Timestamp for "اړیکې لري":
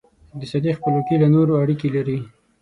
1.63-2.19